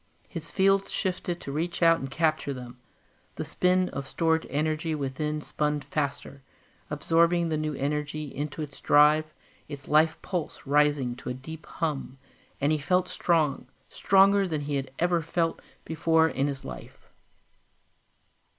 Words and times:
His 0.27 0.49
fields 0.49 0.89
shifted 0.91 1.39
to 1.41 1.51
reach 1.51 1.83
out 1.83 1.99
and 1.99 2.09
capture 2.09 2.55
them; 2.55 2.79
the 3.35 3.45
spin 3.45 3.87
of 3.89 4.07
stored 4.07 4.47
energy 4.49 4.95
within 4.95 5.41
spun 5.41 5.79
faster, 5.81 6.41
absorbing 6.89 7.49
the 7.49 7.57
new 7.57 7.75
energy 7.75 8.23
into 8.33 8.63
its 8.63 8.81
drive, 8.81 9.31
its 9.67 9.87
life 9.87 10.19
pulse 10.23 10.61
rising 10.65 11.15
to 11.17 11.29
a 11.29 11.35
deep 11.35 11.67
hum, 11.67 12.17
and 12.59 12.71
he 12.71 12.79
felt 12.79 13.07
strong, 13.09 13.67
stronger 13.89 14.47
than 14.47 14.61
he 14.61 14.73
had 14.75 14.89
ever 14.97 15.21
felt 15.21 15.61
before 15.85 16.27
in 16.27 16.47
his 16.47 16.65
life. 16.65 17.11